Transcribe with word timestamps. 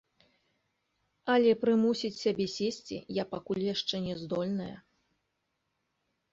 Але 1.33 1.51
прымусіць 1.65 2.19
сябе 2.23 2.47
сесці 2.55 2.97
я 3.21 3.27
пакуль 3.37 3.63
яшчэ 3.73 4.03
не 4.09 4.19
здольная. 4.25 4.73